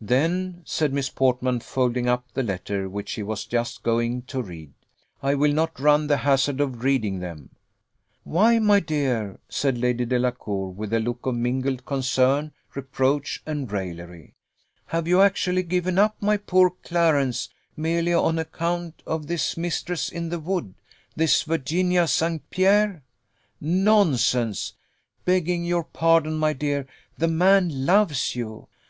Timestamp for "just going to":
3.44-4.40